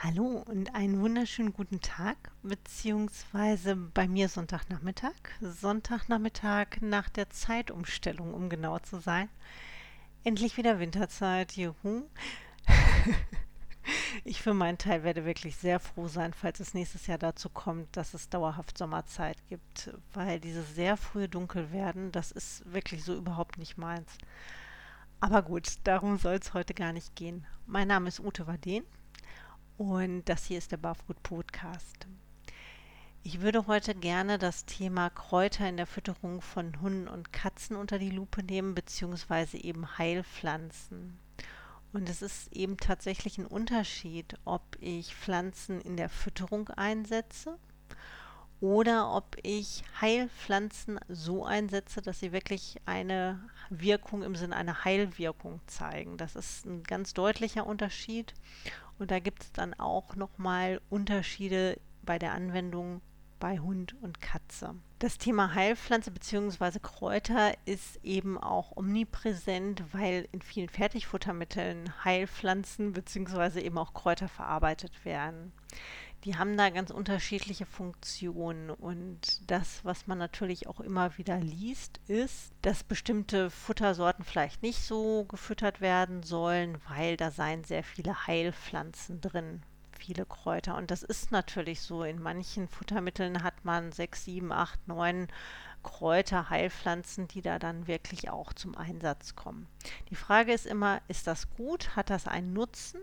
[0.00, 5.10] Hallo und einen wunderschönen guten Tag, beziehungsweise bei mir Sonntagnachmittag.
[5.40, 9.28] Sonntagnachmittag nach der Zeitumstellung, um genau zu sein.
[10.22, 12.04] Endlich wieder Winterzeit, juhu.
[14.24, 17.96] ich für meinen Teil werde wirklich sehr froh sein, falls es nächstes Jahr dazu kommt,
[17.96, 23.58] dass es dauerhaft Sommerzeit gibt, weil dieses sehr frühe Dunkelwerden, das ist wirklich so überhaupt
[23.58, 24.16] nicht meins.
[25.18, 27.48] Aber gut, darum soll es heute gar nicht gehen.
[27.66, 28.84] Mein Name ist Ute Waden
[29.78, 32.08] und das hier ist der Barfoot Podcast.
[33.22, 37.98] Ich würde heute gerne das Thema Kräuter in der Fütterung von Hunden und Katzen unter
[37.98, 41.18] die Lupe nehmen, beziehungsweise eben Heilpflanzen.
[41.92, 47.56] Und es ist eben tatsächlich ein Unterschied, ob ich Pflanzen in der Fütterung einsetze
[48.60, 53.38] oder ob ich Heilpflanzen so einsetze, dass sie wirklich eine
[53.70, 56.16] Wirkung im Sinne einer Heilwirkung zeigen.
[56.16, 58.34] Das ist ein ganz deutlicher Unterschied.
[58.98, 63.00] Und da gibt es dann auch nochmal Unterschiede bei der Anwendung
[63.38, 64.74] bei Hund und Katze.
[64.98, 66.80] Das Thema Heilpflanze bzw.
[66.82, 73.60] Kräuter ist eben auch omnipräsent, weil in vielen Fertigfuttermitteln Heilpflanzen bzw.
[73.60, 75.52] eben auch Kräuter verarbeitet werden
[76.24, 78.70] die haben da ganz unterschiedliche Funktionen.
[78.70, 84.82] Und das, was man natürlich auch immer wieder liest, ist, dass bestimmte Futtersorten vielleicht nicht
[84.82, 90.76] so gefüttert werden sollen, weil da seien sehr viele Heilpflanzen drin, viele Kräuter.
[90.76, 92.02] Und das ist natürlich so.
[92.02, 95.28] In manchen Futtermitteln hat man sechs, sieben, acht, neun
[95.84, 99.68] Kräuter, Heilpflanzen, die da dann wirklich auch zum Einsatz kommen.
[100.10, 101.94] Die Frage ist immer, ist das gut?
[101.94, 103.00] Hat das einen Nutzen?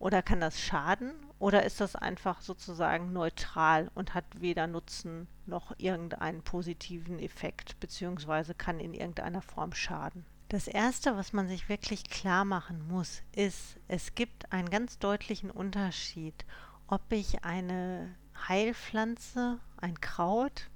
[0.00, 1.12] Oder kann das schaden?
[1.38, 8.54] Oder ist das einfach sozusagen neutral und hat weder Nutzen noch irgendeinen positiven Effekt, beziehungsweise
[8.54, 10.24] kann in irgendeiner Form schaden?
[10.48, 15.50] Das Erste, was man sich wirklich klar machen muss, ist, es gibt einen ganz deutlichen
[15.50, 16.46] Unterschied,
[16.88, 18.16] ob ich eine
[18.48, 20.70] Heilpflanze, ein Kraut,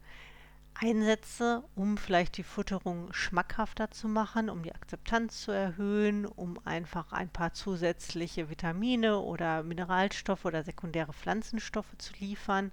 [0.75, 7.13] einsetze, um vielleicht die Futterung schmackhafter zu machen, um die Akzeptanz zu erhöhen, um einfach
[7.13, 12.73] ein paar zusätzliche Vitamine oder Mineralstoffe oder sekundäre Pflanzenstoffe zu liefern,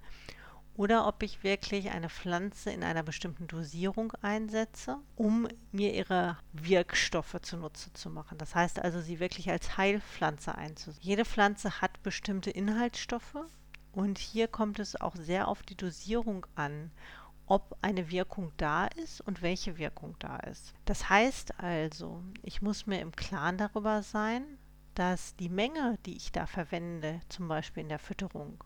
[0.75, 7.35] oder ob ich wirklich eine Pflanze in einer bestimmten Dosierung einsetze, um mir ihre Wirkstoffe
[7.41, 8.37] zunutze zu machen.
[8.37, 11.01] Das heißt also, sie wirklich als Heilpflanze einzusetzen.
[11.03, 13.35] Jede Pflanze hat bestimmte Inhaltsstoffe
[13.91, 16.91] und hier kommt es auch sehr auf die Dosierung an
[17.51, 20.73] ob eine Wirkung da ist und welche Wirkung da ist.
[20.85, 24.57] Das heißt also, ich muss mir im Klaren darüber sein,
[24.95, 28.63] dass die Menge, die ich da verwende, zum Beispiel in der Fütterung,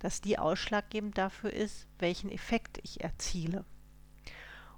[0.00, 3.64] dass die ausschlaggebend dafür ist, welchen Effekt ich erziele.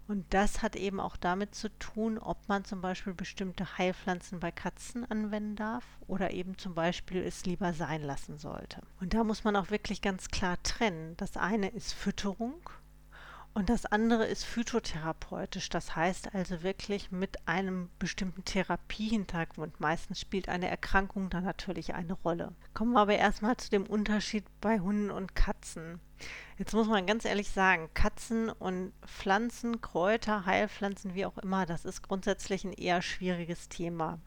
[0.07, 4.53] Und das hat eben auch damit zu tun, ob man zum Beispiel bestimmte Heilpflanzen bei
[4.53, 8.83] Katzen anwenden darf oder eben zum Beispiel es lieber sein lassen sollte.
[9.01, 11.17] Und da muss man auch wirklich ganz klar trennen.
[11.17, 12.71] Das eine ist Fütterung
[13.55, 19.81] und das andere ist phytotherapeutisch, das heißt also wirklich mit einem bestimmten Therapiehintergrund.
[19.81, 22.53] Meistens spielt eine Erkrankung da natürlich eine Rolle.
[22.75, 26.01] Kommen wir aber erstmal zu dem Unterschied bei Hunden und Katzen.
[26.57, 31.85] Jetzt muss man ganz ehrlich sagen, Katzen und Pflanzen, Kräuter, Heilpflanzen, wie auch immer, das
[31.85, 34.19] ist grundsätzlich ein eher schwieriges Thema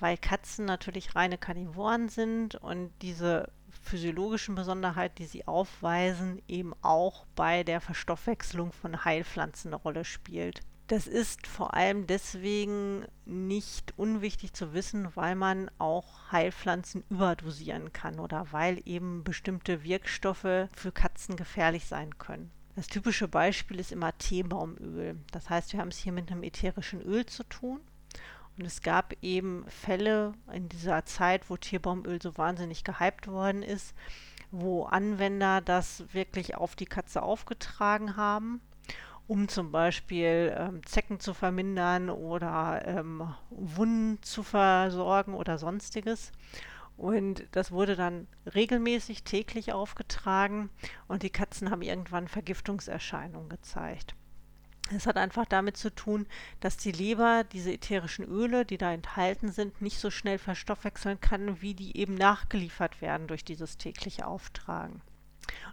[0.00, 3.50] weil Katzen natürlich reine Karnivoren sind und diese
[3.82, 10.60] physiologischen Besonderheiten, die sie aufweisen, eben auch bei der Verstoffwechselung von Heilpflanzen eine Rolle spielt.
[10.88, 18.18] Das ist vor allem deswegen nicht unwichtig zu wissen, weil man auch Heilpflanzen überdosieren kann
[18.18, 22.50] oder weil eben bestimmte Wirkstoffe für Katzen gefährlich sein können.
[22.74, 25.16] Das typische Beispiel ist immer Teebaumöl.
[25.30, 27.80] Das heißt, wir haben es hier mit einem ätherischen Öl zu tun
[28.58, 33.94] und es gab eben Fälle in dieser Zeit, wo Tierbaumöl so wahnsinnig gehypt worden ist,
[34.50, 38.60] wo Anwender das wirklich auf die Katze aufgetragen haben,
[39.28, 46.32] um zum Beispiel ähm, Zecken zu vermindern oder ähm, Wunden zu versorgen oder sonstiges.
[46.96, 50.68] Und das wurde dann regelmäßig täglich aufgetragen
[51.06, 54.16] und die Katzen haben irgendwann Vergiftungserscheinungen gezeigt.
[54.94, 56.26] Es hat einfach damit zu tun,
[56.60, 61.60] dass die Leber diese ätherischen Öle, die da enthalten sind, nicht so schnell verstoffwechseln kann,
[61.60, 65.02] wie die eben nachgeliefert werden durch dieses tägliche Auftragen.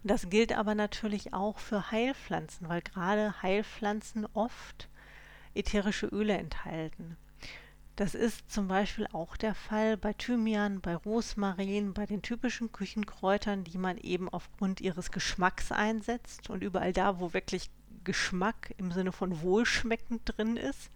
[0.03, 4.89] Und das gilt aber natürlich auch für Heilpflanzen, weil gerade Heilpflanzen oft
[5.53, 7.17] ätherische Öle enthalten.
[7.95, 13.63] Das ist zum Beispiel auch der Fall bei Thymian, bei Rosmarin, bei den typischen Küchenkräutern,
[13.63, 16.49] die man eben aufgrund ihres Geschmacks einsetzt.
[16.49, 17.69] Und überall da, wo wirklich
[18.05, 20.89] Geschmack im Sinne von wohlschmeckend drin ist.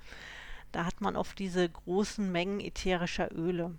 [0.71, 3.75] Da hat man oft diese großen Mengen ätherischer Öle.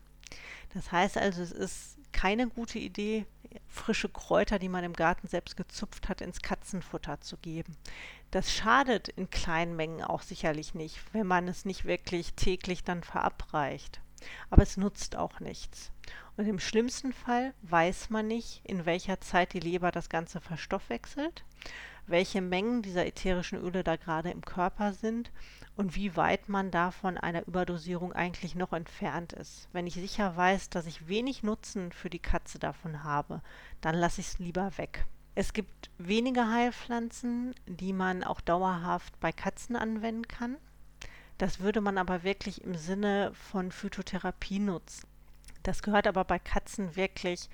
[0.75, 3.27] Das heißt also, es ist keine gute Idee,
[3.69, 7.77] frische Kräuter, die man im Garten selbst gezupft hat, ins Katzenfutter zu geben.
[8.31, 13.03] Das schadet in kleinen Mengen auch sicherlich nicht, wenn man es nicht wirklich täglich dann
[13.03, 14.01] verabreicht.
[14.51, 15.91] Aber es nutzt auch nichts.
[16.37, 21.45] Und im schlimmsten Fall weiß man nicht, in welcher Zeit die Leber das Ganze verstoffwechselt,
[22.11, 25.31] welche Mengen dieser ätherischen Öle da gerade im Körper sind
[25.77, 29.69] und wie weit man da von einer Überdosierung eigentlich noch entfernt ist.
[29.73, 33.41] Wenn ich sicher weiß, dass ich wenig Nutzen für die Katze davon habe,
[33.81, 35.07] dann lasse ich es lieber weg.
[35.35, 40.57] Es gibt wenige Heilpflanzen, die man auch dauerhaft bei Katzen anwenden kann.
[41.39, 45.07] Das würde man aber wirklich im Sinne von Phytotherapie nutzen.
[45.63, 47.49] Das gehört aber bei Katzen wirklich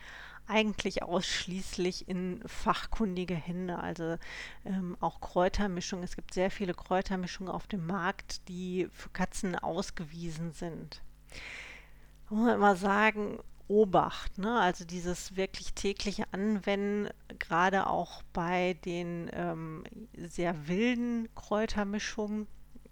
[0.49, 3.79] eigentlich ausschließlich in fachkundige Hände.
[3.79, 4.17] Also
[4.65, 6.05] ähm, auch Kräutermischungen.
[6.05, 11.03] Es gibt sehr viele Kräutermischungen auf dem Markt, die für Katzen ausgewiesen sind.
[12.29, 13.39] Muss man immer sagen,
[13.69, 14.61] Obacht, ne?
[14.61, 17.09] also dieses wirklich tägliche Anwenden,
[17.41, 19.85] gerade auch bei den ähm,
[20.17, 22.47] sehr wilden Kräutermischungen,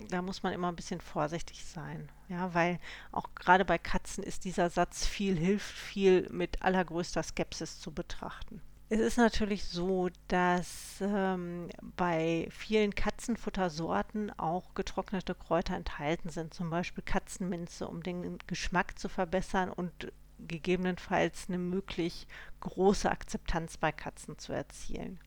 [0.08, 2.08] da muss man immer ein bisschen vorsichtig sein.
[2.28, 2.78] Ja, weil
[3.12, 8.60] auch gerade bei Katzen ist dieser Satz viel hilft viel mit allergrößter Skepsis zu betrachten.
[8.90, 16.70] Es ist natürlich so, dass ähm, bei vielen Katzenfuttersorten auch getrocknete Kräuter enthalten sind, zum
[16.70, 22.26] Beispiel Katzenminze, um den Geschmack zu verbessern und gegebenenfalls eine möglich
[22.60, 25.18] große Akzeptanz bei Katzen zu erzielen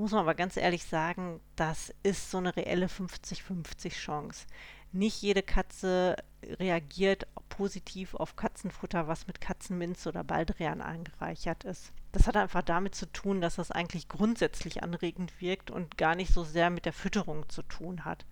[0.00, 4.46] muss man aber ganz ehrlich sagen, das ist so eine reelle 50-50 Chance.
[4.92, 11.92] Nicht jede Katze reagiert positiv auf Katzenfutter, was mit Katzenminze oder Baldrian angereichert ist.
[12.12, 16.32] Das hat einfach damit zu tun, dass das eigentlich grundsätzlich anregend wirkt und gar nicht
[16.32, 18.24] so sehr mit der Fütterung zu tun hat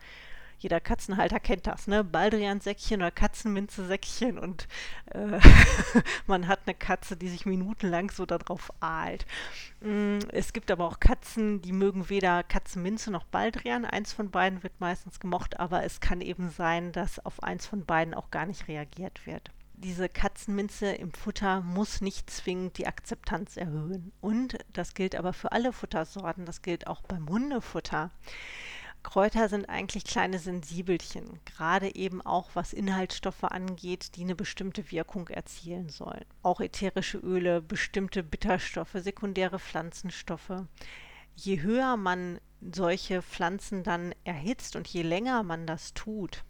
[0.59, 2.05] jeder Katzenhalter kennt das, ne?
[2.05, 4.67] Baldrian-Säckchen oder Katzenminze-Säckchen und
[5.13, 5.39] äh,
[6.27, 9.27] man hat eine Katze, die sich minutenlang so darauf ahlt.
[9.81, 13.85] Mm, es gibt aber auch Katzen, die mögen weder Katzenminze noch Baldrian.
[13.85, 17.85] Eins von beiden wird meistens gemocht, aber es kann eben sein, dass auf eins von
[17.85, 19.51] beiden auch gar nicht reagiert wird
[19.81, 24.13] diese Katzenminze im Futter muss nicht zwingend die Akzeptanz erhöhen.
[24.21, 28.11] Und das gilt aber für alle Futtersorten, das gilt auch beim Hundefutter.
[29.09, 35.29] Kräuter sind eigentlich kleine Sensibelchen, gerade eben auch was Inhaltsstoffe angeht, die eine bestimmte Wirkung
[35.29, 36.27] erzielen sollen.
[36.43, 40.53] Auch ätherische Öle, bestimmte Bitterstoffe, sekundäre Pflanzenstoffe.
[41.35, 46.45] Je höher man solche Pflanzen dann erhitzt und je länger man das tut,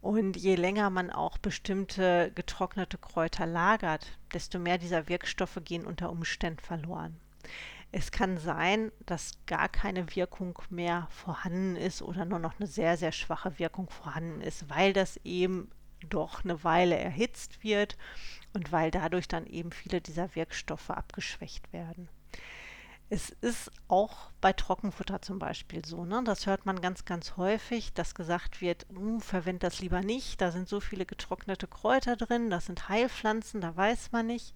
[0.00, 6.10] und je länger man auch bestimmte getrocknete Kräuter lagert, desto mehr dieser Wirkstoffe gehen unter
[6.10, 7.18] Umständen verloren.
[7.92, 12.96] Es kann sein, dass gar keine Wirkung mehr vorhanden ist oder nur noch eine sehr,
[12.96, 15.70] sehr schwache Wirkung vorhanden ist, weil das eben
[16.08, 17.96] doch eine Weile erhitzt wird
[18.52, 22.08] und weil dadurch dann eben viele dieser Wirkstoffe abgeschwächt werden.
[23.12, 26.22] Es ist auch bei Trockenfutter zum Beispiel so, ne?
[26.24, 30.52] das hört man ganz, ganz häufig, dass gesagt wird, uh, verwend das lieber nicht, da
[30.52, 34.54] sind so viele getrocknete Kräuter drin, das sind Heilpflanzen, da weiß man nicht.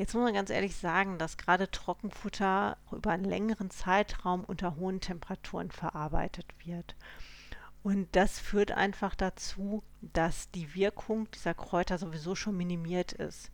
[0.00, 5.02] Jetzt muss man ganz ehrlich sagen, dass gerade Trockenfutter über einen längeren Zeitraum unter hohen
[5.02, 6.96] Temperaturen verarbeitet wird.
[7.82, 13.50] Und das führt einfach dazu, dass die Wirkung dieser Kräuter sowieso schon minimiert ist.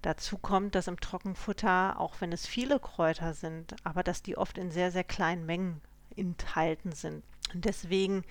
[0.00, 4.56] Dazu kommt, dass im Trockenfutter, auch wenn es viele Kräuter sind, aber dass die oft
[4.56, 5.82] in sehr, sehr kleinen Mengen
[6.16, 7.22] enthalten sind.
[7.54, 8.24] Deswegen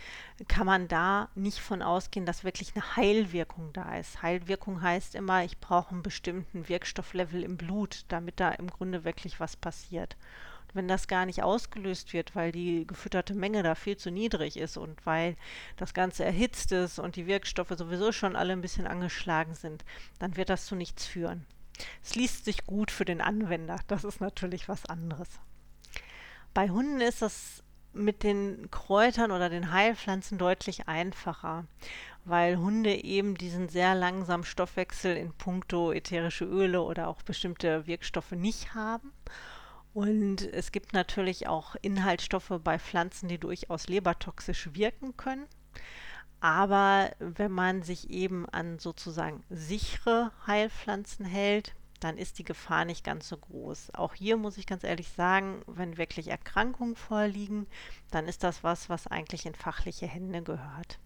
[0.48, 4.22] kann man da nicht von ausgehen, dass wirklich eine Heilwirkung da ist.
[4.22, 9.40] Heilwirkung heißt immer, ich brauche einen bestimmten Wirkstofflevel im Blut, damit da im Grunde wirklich
[9.40, 10.18] was passiert.
[10.68, 14.58] Und wenn das gar nicht ausgelöst wird, weil die gefütterte Menge da viel zu niedrig
[14.58, 15.36] ist und weil
[15.78, 19.86] das Ganze erhitzt ist und die Wirkstoffe sowieso schon alle ein bisschen angeschlagen sind,
[20.20, 21.46] dann wird das zu nichts führen.
[22.04, 25.30] Es liest sich gut für den Anwender, das ist natürlich was anderes.
[26.54, 31.66] Bei Hunden ist das mit den Kräutern oder den Heilpflanzen deutlich einfacher,
[32.26, 38.32] weil Hunde eben diesen sehr langsamen Stoffwechsel in puncto ätherische Öle oder auch bestimmte Wirkstoffe
[38.32, 39.12] nicht haben.
[39.94, 45.48] Und es gibt natürlich auch Inhaltsstoffe bei Pflanzen, die durchaus lebertoxisch wirken können.
[46.40, 53.04] Aber wenn man sich eben an sozusagen sichere Heilpflanzen hält, dann ist die Gefahr nicht
[53.04, 53.94] ganz so groß.
[53.94, 57.68] Auch hier muss ich ganz ehrlich sagen, wenn wirklich Erkrankungen vorliegen,
[58.10, 61.00] dann ist das was, was eigentlich in fachliche Hände gehört.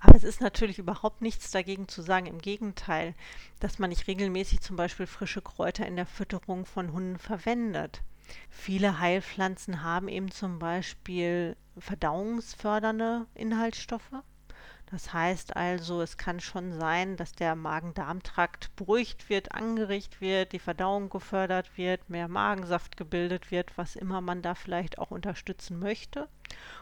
[0.00, 2.26] Aber es ist natürlich überhaupt nichts dagegen zu sagen.
[2.26, 3.14] Im Gegenteil,
[3.60, 8.02] dass man nicht regelmäßig zum Beispiel frische Kräuter in der Fütterung von Hunden verwendet.
[8.50, 14.12] Viele Heilpflanzen haben eben zum Beispiel verdauungsfördernde Inhaltsstoffe.
[14.90, 20.58] Das heißt also, es kann schon sein, dass der Magen-Darm-Trakt beruhigt wird, angeregt wird, die
[20.58, 26.26] Verdauung gefördert wird, mehr Magensaft gebildet wird, was immer man da vielleicht auch unterstützen möchte.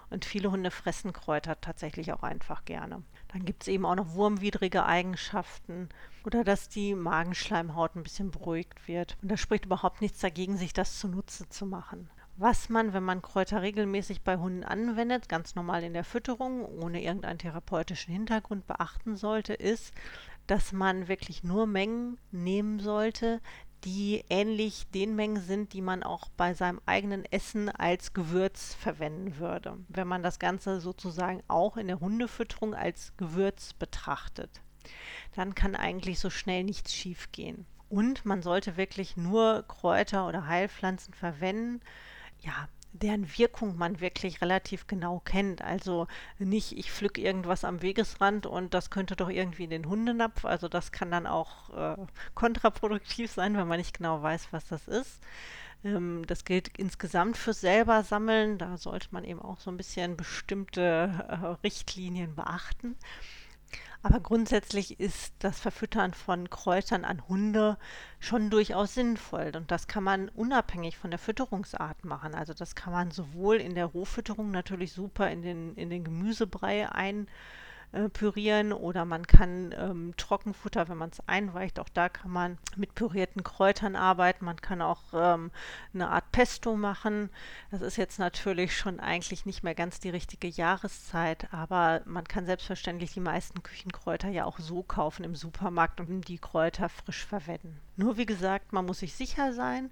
[0.09, 3.03] Und viele Hunde fressen Kräuter tatsächlich auch einfach gerne.
[3.33, 5.89] Dann gibt es eben auch noch wurmwidrige Eigenschaften
[6.25, 9.17] oder dass die Magenschleimhaut ein bisschen beruhigt wird.
[9.21, 12.09] Und da spricht überhaupt nichts dagegen, sich das zunutze zu machen.
[12.39, 17.03] Was man, wenn man Kräuter regelmäßig bei Hunden anwendet, ganz normal in der Fütterung, ohne
[17.03, 19.95] irgendeinen therapeutischen Hintergrund beachten sollte, ist,
[20.47, 23.41] dass man wirklich nur Mengen nehmen sollte,
[23.85, 29.39] die ähnlich den Mengen sind, die man auch bei seinem eigenen Essen als Gewürz verwenden
[29.39, 34.61] würde, wenn man das Ganze sozusagen auch in der Hundefütterung als Gewürz betrachtet.
[35.35, 37.65] Dann kann eigentlich so schnell nichts schiefgehen.
[37.89, 41.81] Und man sollte wirklich nur Kräuter oder Heilpflanzen verwenden,
[42.41, 45.63] ja, deren Wirkung man wirklich relativ genau kennt.
[45.63, 46.07] Also
[46.39, 50.45] nicht, ich pflück irgendwas am Wegesrand und das könnte doch irgendwie in den Hundenapf.
[50.45, 54.89] Also das kann dann auch äh, kontraproduktiv sein, wenn man nicht genau weiß, was das
[54.89, 55.21] ist.
[55.85, 58.59] Ähm, das gilt insgesamt für selber sammeln.
[58.59, 60.83] Da sollte man eben auch so ein bisschen bestimmte
[61.29, 62.97] äh, Richtlinien beachten.
[64.03, 67.77] Aber grundsätzlich ist das Verfüttern von Kräutern an Hunde
[68.21, 69.53] schon durchaus sinnvoll.
[69.57, 72.35] Und das kann man unabhängig von der Fütterungsart machen.
[72.35, 76.89] Also das kann man sowohl in der Rohfütterung natürlich super in den, in den Gemüsebrei
[76.91, 77.29] ein
[77.93, 82.59] äh, pürieren oder man kann ähm, Trockenfutter, wenn man es einweicht, auch da kann man
[82.77, 84.45] mit pürierten Kräutern arbeiten.
[84.45, 85.51] Man kann auch ähm,
[85.95, 87.31] eine Art Pesto machen.
[87.71, 92.47] Das ist jetzt natürlich schon eigentlich nicht mehr ganz die richtige Jahreszeit, aber man kann
[92.47, 97.81] selbstverständlich die meisten Küchenkräuter ja auch so kaufen im Supermarkt und die Kräuter frisch verwenden.
[97.97, 99.91] Nur wie gesagt, man muss sich sicher sein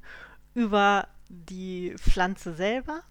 [0.55, 3.03] über die Pflanze selber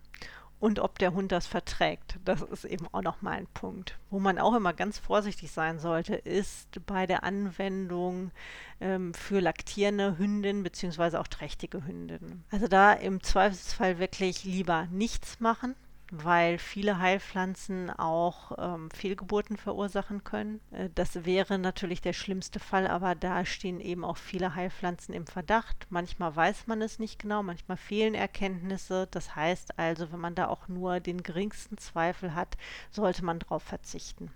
[0.63, 2.17] und ob der Hund das verträgt.
[2.23, 3.97] Das ist eben auch nochmal ein Punkt.
[4.09, 8.31] Wo man auch immer ganz vorsichtig sein sollte, ist bei der Anwendung
[8.79, 11.17] ähm, für laktierende Hündinnen bzw.
[11.17, 12.45] auch trächtige Hündinnen.
[12.49, 15.75] Also da im Zweifelsfall wirklich lieber nichts machen,
[16.15, 20.61] weil viele Heilpflanzen auch ähm, Fehlgeburten verursachen können.
[20.71, 25.25] Äh, das wäre natürlich der schlimmste Fall, aber da stehen eben auch viele Heilpflanzen im
[25.25, 25.87] Verdacht.
[25.89, 29.07] Manchmal weiß man es nicht genau, manchmal fehlen Erkenntnisse.
[29.09, 32.57] Das heißt also, wenn man da auch nur den geringsten Zweifel hat,
[32.91, 34.31] sollte man darauf verzichten.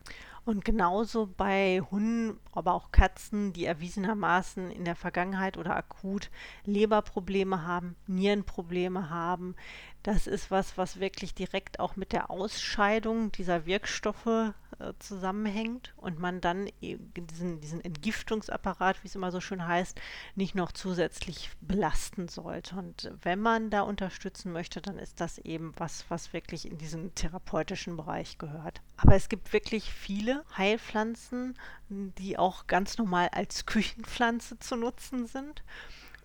[0.48, 6.30] Und genauso bei Hunden, aber auch Katzen, die erwiesenermaßen in der Vergangenheit oder akut
[6.64, 9.58] Leberprobleme haben, Nierenprobleme haben.
[10.04, 16.20] Das ist was, was wirklich direkt auch mit der Ausscheidung dieser Wirkstoffe äh, zusammenhängt und
[16.20, 20.00] man dann diesen, diesen Entgiftungsapparat, wie es immer so schön heißt,
[20.36, 22.76] nicht noch zusätzlich belasten sollte.
[22.76, 27.14] Und wenn man da unterstützen möchte, dann ist das eben was, was wirklich in diesen
[27.16, 28.82] therapeutischen Bereich gehört.
[28.98, 31.58] Aber es gibt wirklich viele Heilpflanzen,
[31.90, 35.64] die auch ganz normal als Küchenpflanze zu nutzen sind.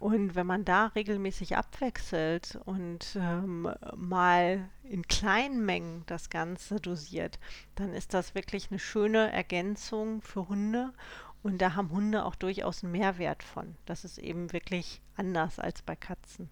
[0.02, 7.38] Und wenn man da regelmäßig abwechselt und ähm, mal in kleinen Mengen das Ganze dosiert,
[7.76, 10.92] dann ist das wirklich eine schöne Ergänzung für Hunde.
[11.44, 13.76] Und da haben Hunde auch durchaus einen Mehrwert von.
[13.86, 16.50] Das ist eben wirklich anders als bei Katzen.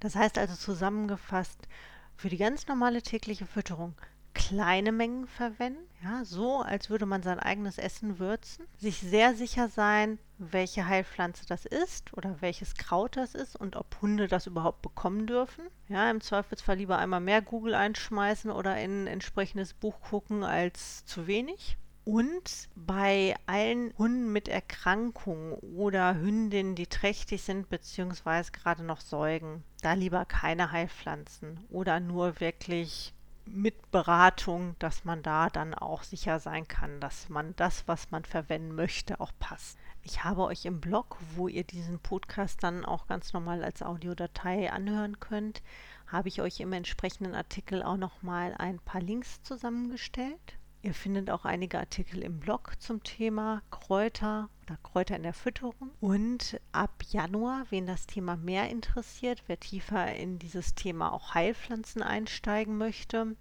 [0.00, 1.68] Das heißt also zusammengefasst,
[2.16, 3.94] für die ganz normale tägliche Fütterung
[4.38, 9.68] kleine Mengen verwenden, ja, so als würde man sein eigenes Essen würzen, sich sehr sicher
[9.68, 14.80] sein, welche Heilpflanze das ist oder welches Kraut das ist und ob Hunde das überhaupt
[14.80, 15.64] bekommen dürfen.
[15.88, 21.04] Ja, im Zweifelsfall lieber einmal mehr Google einschmeißen oder in ein entsprechendes Buch gucken als
[21.04, 21.76] zu wenig.
[22.04, 28.44] Und bei allen Hunden mit Erkrankungen oder Hündinnen, die trächtig sind bzw.
[28.52, 33.12] gerade noch säugen, da lieber keine Heilpflanzen oder nur wirklich
[33.52, 38.24] mit Beratung, dass man da dann auch sicher sein kann, dass man das, was man
[38.24, 39.78] verwenden möchte, auch passt.
[40.02, 44.72] Ich habe euch im Blog, wo ihr diesen Podcast dann auch ganz normal als Audiodatei
[44.72, 45.62] anhören könnt,
[46.06, 50.57] habe ich euch im entsprechenden Artikel auch noch mal ein paar Links zusammengestellt.
[50.82, 55.90] Ihr findet auch einige Artikel im Blog zum Thema Kräuter oder Kräuter in der Fütterung.
[56.00, 62.02] Und ab Januar, wen das Thema mehr interessiert, wer tiefer in dieses Thema auch Heilpflanzen
[62.02, 63.34] einsteigen möchte,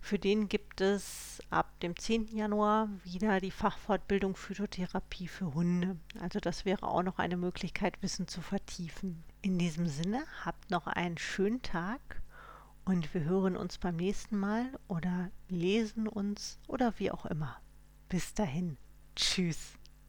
[0.00, 2.28] für den gibt es ab dem 10.
[2.36, 5.96] Januar wieder die Fachfortbildung Phytotherapie für Hunde.
[6.20, 9.24] Also das wäre auch noch eine Möglichkeit, Wissen zu vertiefen.
[9.42, 12.22] In diesem Sinne, habt noch einen schönen Tag
[12.86, 17.60] und wir hören uns beim nächsten Mal oder lesen uns oder wie auch immer.
[18.08, 18.78] Bis dahin.
[19.16, 19.75] Tschüss.